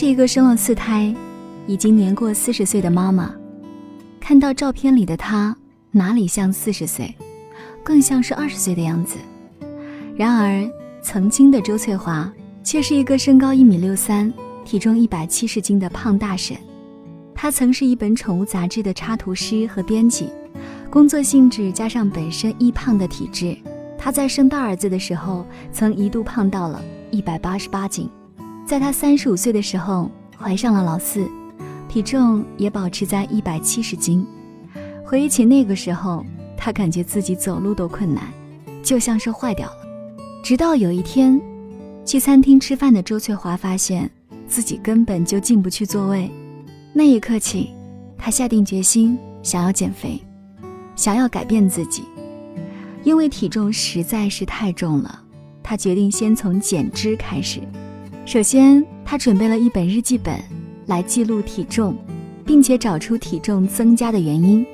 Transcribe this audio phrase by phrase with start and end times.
[0.00, 1.12] 是一个生了四胎，
[1.66, 3.34] 已经年过四十岁的妈妈。
[4.20, 5.56] 看到照片里的她，
[5.90, 7.12] 哪里像四十岁，
[7.82, 9.16] 更像是二十岁的样子。
[10.16, 10.64] 然而，
[11.02, 12.32] 曾经的周翠华
[12.62, 14.32] 却是一个身高一米六三、
[14.64, 16.56] 体重一百七十斤的胖大婶。
[17.34, 20.28] 她曾是一本宠物杂志的插图师和编辑，
[20.88, 23.58] 工作性质加上本身易胖的体质，
[23.98, 26.80] 她在生大儿子的时候曾一度胖到了
[27.10, 28.08] 一百八十八斤。
[28.68, 31.26] 在她三十五岁的时候怀上了老四，
[31.88, 34.26] 体重也保持在一百七十斤。
[35.02, 36.22] 回忆起那个时候，
[36.54, 38.24] 她感觉自己走路都困难，
[38.82, 39.76] 就像是坏掉了。
[40.42, 41.40] 直到有一天，
[42.04, 44.10] 去餐厅吃饭的周翠华发现
[44.46, 46.30] 自己根本就进不去座位。
[46.92, 47.70] 那一刻起，
[48.18, 50.22] 她下定决心想要减肥，
[50.94, 52.04] 想要改变自己，
[53.02, 55.22] 因为体重实在是太重了。
[55.62, 57.62] 她决定先从减脂开始。
[58.28, 60.38] 首先，他准备了一本日记本
[60.84, 61.96] 来记录体重，
[62.44, 64.66] 并且找出体重增加的原因。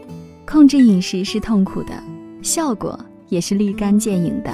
[0.45, 1.93] 控制饮食是痛苦的，
[2.43, 4.53] 效果也是立竿见影的。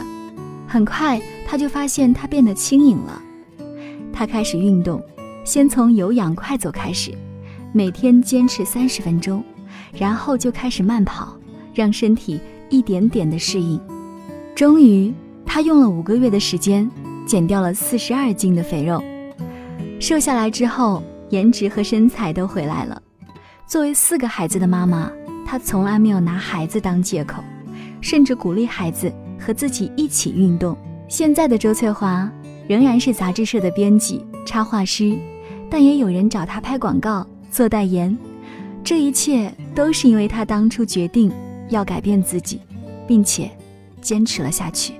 [0.68, 3.22] 很快，他就发现他变得轻盈了。
[4.12, 5.02] 他开始运动，
[5.46, 7.10] 先从有氧快走开始。
[7.72, 9.42] 每天坚持三十分钟，
[9.94, 11.34] 然后就开始慢跑，
[11.72, 13.80] 让身体一点点的适应。
[14.54, 15.10] 终于，
[15.46, 16.86] 他用了五个月的时间，
[17.30, 19.00] 减掉了四十二斤的肥肉。
[20.00, 23.00] 瘦下来之后，颜值和身材都回来了。
[23.68, 25.08] 作为四个孩子的妈妈，
[25.46, 27.40] 她从来没有拿孩子当借口，
[28.00, 30.76] 甚至鼓励孩子和自己一起运动。
[31.06, 32.28] 现在的周翠华
[32.66, 35.16] 仍然是杂志社的编辑、插画师，
[35.70, 37.24] 但也有人找她拍广告。
[37.48, 38.18] 做代言，
[38.82, 41.30] 这一切都是因为她当初决定
[41.68, 42.60] 要改变自己，
[43.06, 43.48] 并且
[44.00, 44.94] 坚持了下去。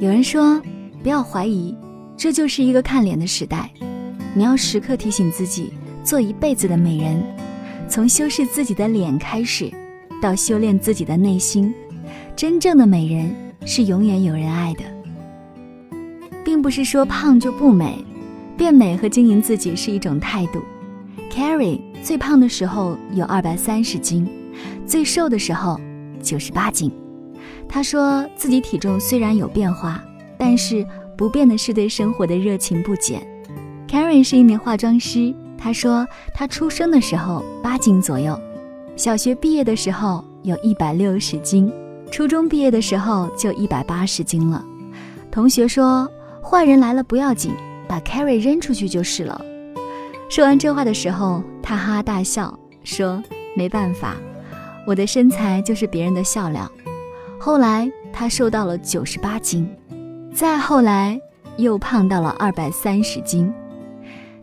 [0.00, 0.58] 有人说，
[1.02, 1.76] 不要怀疑，
[2.16, 3.70] 这就是一个看脸的时代。
[4.34, 5.72] 你要时刻提醒自己，
[6.04, 7.22] 做一辈子的美人，
[7.88, 9.70] 从修饰自己的脸开始，
[10.20, 11.72] 到修炼自己的内心。
[12.36, 13.34] 真正的美人
[13.66, 14.84] 是永远有人爱的，
[16.44, 18.04] 并不是说胖就不美，
[18.56, 20.62] 变美和经营自己是一种态度。
[21.30, 24.28] Carrie 最胖的时候有二百三十斤，
[24.86, 25.80] 最瘦的时候
[26.22, 26.92] 九十八斤。
[27.68, 30.02] 她说自己体重虽然有变化，
[30.38, 33.20] 但是不变的是对生活的热情不减。
[33.88, 38.38] Carrie 是一名化妆师，她说她出生的时候八斤左右，
[38.96, 41.72] 小学毕业的时候有一百六十斤，
[42.10, 44.64] 初中毕业的时候就一百八十斤了。
[45.30, 46.10] 同学说
[46.42, 47.52] 坏人来了不要紧，
[47.86, 49.44] 把 Carrie 扔出去就是了。
[50.30, 53.22] 说完这话的时候，他哈哈大笑，说
[53.56, 54.14] ：“没办法，
[54.86, 56.70] 我的身材就是别人的笑料。”
[57.40, 59.68] 后来他瘦到了九十八斤，
[60.38, 61.20] 再后来
[61.56, 63.52] 又胖到了二百三十斤。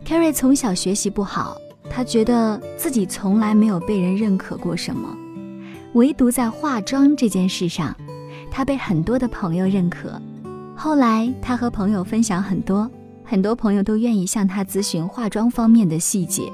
[0.04, 1.56] Carrie 从小学习不好，
[1.88, 5.08] 他觉得自己从来没有被人认可过什么，
[5.94, 7.96] 唯独在化妆这件事上，
[8.50, 10.20] 他被很多的朋友认可。
[10.74, 12.90] 后来他和朋友分享很多。
[13.24, 16.52] 很多朋友都愿意向他咨询化妆方面的细节，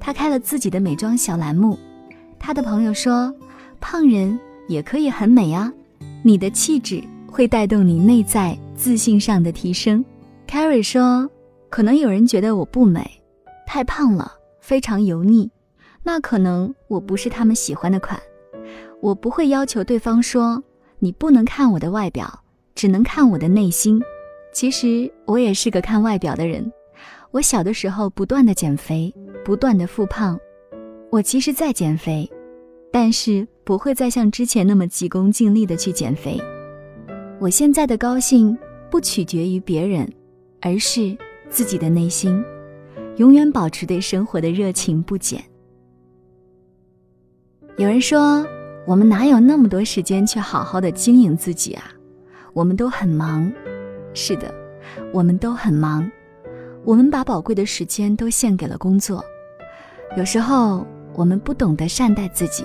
[0.00, 1.78] 他开了自己的美妆小栏目。
[2.36, 3.32] 他的朋友说
[3.80, 5.72] ：“胖人也可以很美啊，
[6.24, 7.00] 你的气质
[7.32, 10.04] 会带动你内在自信上的提升。
[10.46, 11.28] ”Carrie 说
[11.70, 13.10] ：“可能有人觉得我不美，
[13.66, 15.50] 太胖了，非常油腻，
[16.02, 18.20] 那可能我不是他们喜欢的款。
[19.00, 20.62] 我不会要求对方说
[20.98, 22.40] 你不能看我的外表，
[22.74, 24.00] 只能看我的内心。”
[24.52, 26.70] 其实我也是个看外表的人，
[27.30, 29.10] 我小的时候不断的减肥，
[29.42, 30.38] 不断的复胖。
[31.08, 32.30] 我其实在减肥，
[32.92, 36.38] 但是不会再像之前那么急功近利的去减肥。
[37.42, 38.56] 我现在的高兴
[38.88, 40.08] 不取决于别人，
[40.60, 41.18] 而是
[41.50, 42.40] 自己的内心，
[43.16, 45.42] 永远保持对生活的热情不减。
[47.78, 48.46] 有人说，
[48.86, 51.90] 我们哪有那么多时间去好好的经营自己啊？
[52.52, 53.52] 我们都很忙。
[54.14, 54.54] 是的，
[55.12, 56.08] 我们都很忙，
[56.84, 59.20] 我们把宝贵的时间都献给了工作。
[60.16, 62.64] 有时候我们不懂得善待自己，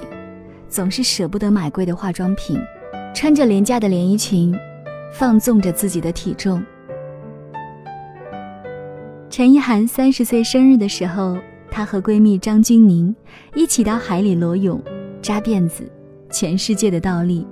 [0.69, 2.59] 总是舍不得买贵的化妆品，
[3.15, 4.55] 穿着廉价的连衣裙，
[5.11, 6.63] 放纵着自己的体重。
[9.29, 11.37] 陈意涵三十岁生日的时候，
[11.69, 13.15] 她和闺蜜张钧宁
[13.55, 14.81] 一起到海里裸泳、
[15.21, 15.89] 扎辫子，
[16.31, 17.45] 全世界的倒立。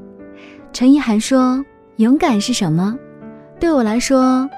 [0.74, 1.64] 陈意涵说
[1.98, 2.98] ：“勇敢是什么？”
[3.60, 4.50] 对我来说，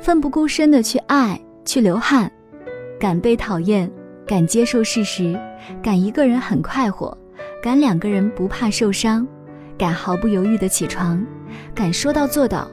[0.00, 2.30] 奋不顾身的去爱，去流汗，
[2.98, 3.90] 敢被讨厌，
[4.26, 5.38] 敢接受事实，
[5.82, 7.16] 敢一个人很快活，
[7.62, 9.26] 敢两个人不怕受伤，
[9.76, 11.24] 敢毫不犹豫的起床，
[11.74, 12.70] 敢说到做到，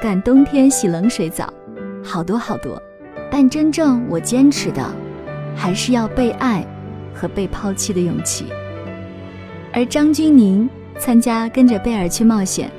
[0.00, 1.52] 敢冬天洗冷水澡，
[2.02, 2.80] 好多好多。
[3.30, 4.84] 但真正我坚持的，
[5.56, 6.64] 还是要被爱
[7.14, 8.46] 和被抛弃的勇气。
[9.72, 10.68] 而张钧甯
[10.98, 12.70] 参加跟着贝尔去冒险，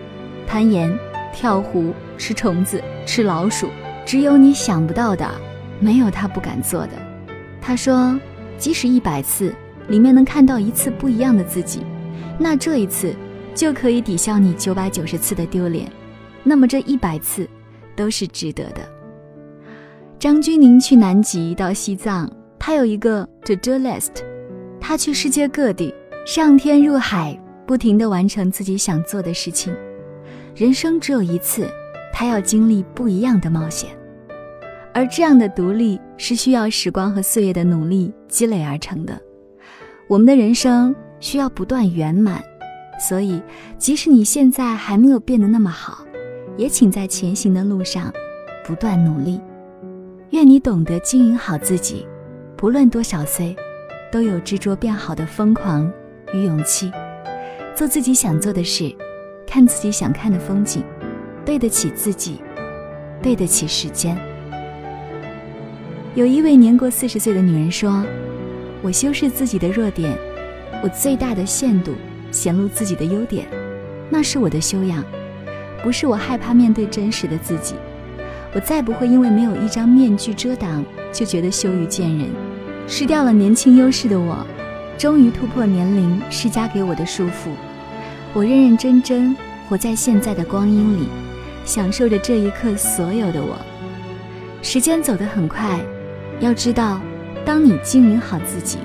[0.46, 0.96] 攀岩、
[1.34, 3.68] 跳湖、吃虫子、吃老鼠，
[4.06, 5.28] 只有你想不到的，
[5.80, 6.92] 没有他不敢做的。
[7.60, 8.18] 他说，
[8.58, 9.54] 即使一百次
[9.88, 11.82] 里面能看到一次不一样的自己，
[12.38, 13.16] 那这一次
[13.54, 15.92] 就可以抵消你九百九十次的丢脸。
[16.44, 17.48] 那么这一百次
[17.96, 18.82] 都是值得的。
[20.20, 24.12] 张钧甯去南极到西藏，他有一个 to do list，
[24.80, 25.94] 他去世界各地，
[26.26, 29.74] 上天入海，不停地完成自己想做的事情。
[30.56, 31.68] 人生只有一次，
[32.14, 33.90] 他要经历不一样的冒险，
[34.94, 39.20] 而这样的独立是需要时光和岁月的努力积累而成的。
[40.08, 42.44] 我们的人生需要不断圆满，
[43.08, 43.42] 所以
[43.78, 46.06] 即使你现在还没有变得那么好。
[46.56, 48.14] 也请在前行的路上
[48.64, 49.42] 不断努力。
[50.30, 52.08] 愿你懂得经营好自己，
[52.56, 53.56] 不论多少岁，
[54.12, 55.92] 都有执着变好的疯狂
[56.32, 56.92] 与勇气。
[57.76, 58.96] 做自己想做的事，
[59.48, 60.84] 看自己想看的风景，
[61.44, 62.40] 对得起自己，
[63.20, 64.16] 对得起时间。
[66.14, 68.06] 有一位年过四十岁的女人说
[68.84, 70.16] ：“我修饰自己的弱点，
[70.84, 71.94] 我最大的限度
[72.34, 73.48] 显露自己的优点，
[74.10, 75.02] 那是我的修养。”
[75.84, 77.76] 不是我害怕面对真实的自己，
[78.54, 80.82] 我再不会因为没有一张面具遮挡
[81.12, 82.30] 就觉得羞于见人。
[82.88, 84.48] 失掉了年轻优势的我，
[84.98, 87.52] 终于突破年龄施加给我的束缚。
[88.34, 89.36] 我认认真真
[89.68, 91.10] 活在现在的光阴里，
[91.66, 93.58] 享受着这一刻所有的我。
[94.62, 95.82] 时间走得很快，
[96.40, 97.02] 要知道，
[97.44, 98.78] 当你经营好自己，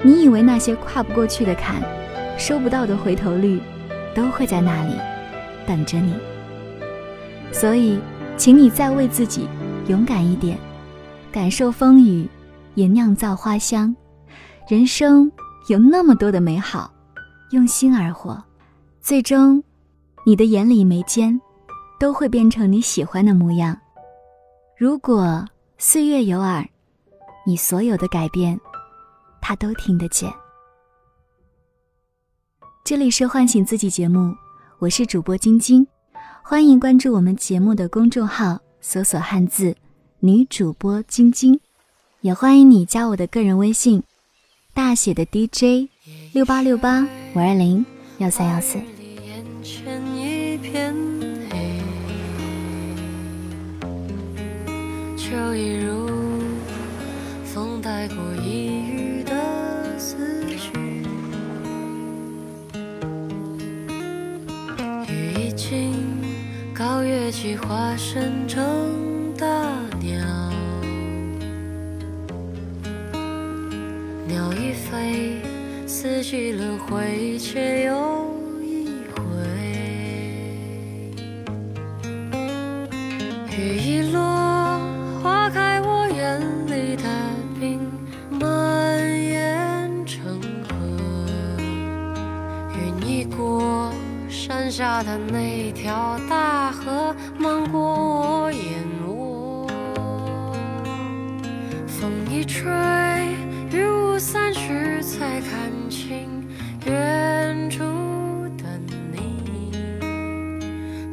[0.00, 1.82] 你以为那些跨不过去的坎，
[2.38, 3.60] 收不到的回头率，
[4.14, 4.94] 都会在那里
[5.66, 6.14] 等着你。
[7.52, 7.98] 所以，
[8.36, 9.48] 请你再为自己
[9.88, 10.58] 勇敢一点，
[11.32, 12.28] 感受风雨，
[12.74, 13.94] 也酿造花香。
[14.68, 15.30] 人生
[15.68, 16.92] 有那么多的美好，
[17.50, 18.42] 用心而活，
[19.00, 19.62] 最终，
[20.24, 21.40] 你的眼里眉间，
[21.98, 23.76] 都会变成你喜欢的模样。
[24.76, 25.44] 如果
[25.78, 26.68] 岁月有耳，
[27.46, 28.60] 你所有的改变，
[29.40, 30.30] 他都听得见。
[32.86, 34.32] 这里是唤醒自己节目，
[34.78, 35.84] 我是主播晶晶。
[36.40, 39.74] 欢迎关注我们节目的公众号，搜索汉字
[40.22, 41.58] “女主播晶晶”，
[42.22, 44.04] 也欢迎你加我的个人微信，
[44.72, 45.90] 大写的 DJ
[46.32, 47.04] 六八六八
[47.34, 47.84] 五二零
[48.18, 48.78] 幺三幺四。
[67.68, 69.46] 化身成大
[70.00, 70.20] 鸟，
[74.28, 75.42] 鸟一飞，
[75.84, 78.30] 四季轮回，却又
[78.62, 79.20] 一回。
[83.50, 84.25] 雨一落，
[94.76, 97.16] 下的那条大河。
[97.38, 98.62] 漫过我眼
[99.08, 99.66] 窝，
[101.86, 102.70] 风一吹，
[103.72, 106.46] 雨雾散去，才看清
[106.84, 107.78] 远处
[108.58, 108.64] 的
[109.10, 109.42] 你。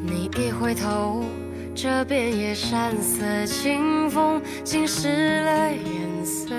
[0.02, 1.24] 你一回头，
[1.74, 6.54] 这边也山色，清风浸湿了颜色。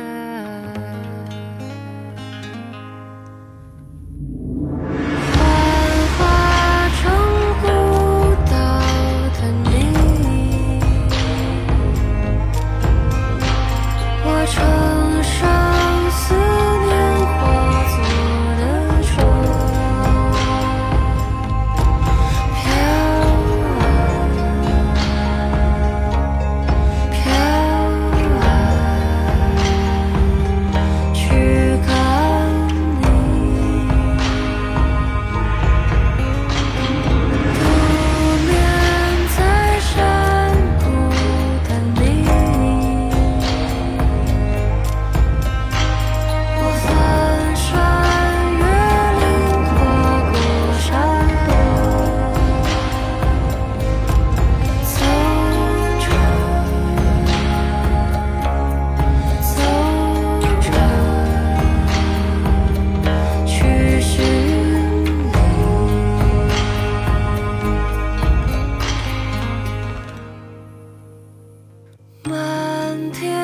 [72.29, 73.44] 满天